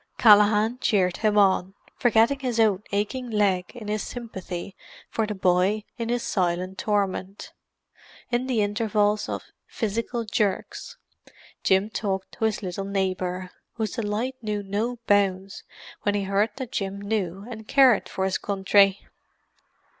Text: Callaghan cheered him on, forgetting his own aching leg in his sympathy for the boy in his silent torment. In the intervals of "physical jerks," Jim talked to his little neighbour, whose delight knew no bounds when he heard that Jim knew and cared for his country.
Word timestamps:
Callaghan 0.17 0.79
cheered 0.79 1.17
him 1.17 1.37
on, 1.37 1.75
forgetting 1.95 2.39
his 2.39 2.59
own 2.59 2.81
aching 2.91 3.29
leg 3.29 3.71
in 3.75 3.87
his 3.87 4.01
sympathy 4.01 4.75
for 5.11 5.27
the 5.27 5.35
boy 5.35 5.83
in 5.95 6.09
his 6.09 6.23
silent 6.23 6.79
torment. 6.79 7.53
In 8.31 8.47
the 8.47 8.63
intervals 8.63 9.29
of 9.29 9.43
"physical 9.67 10.23
jerks," 10.25 10.97
Jim 11.63 11.91
talked 11.91 12.31
to 12.31 12.45
his 12.45 12.63
little 12.63 12.85
neighbour, 12.85 13.51
whose 13.73 13.91
delight 13.91 14.37
knew 14.41 14.63
no 14.63 14.97
bounds 15.05 15.63
when 16.01 16.15
he 16.15 16.23
heard 16.23 16.49
that 16.55 16.71
Jim 16.71 16.99
knew 16.99 17.45
and 17.47 17.67
cared 17.67 18.09
for 18.09 18.25
his 18.25 18.39
country. 18.39 19.05